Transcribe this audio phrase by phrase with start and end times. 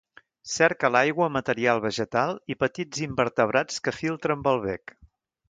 [0.51, 4.99] Cerca a l'aigua material vegetal i petits invertebrats que filtra amb el bec.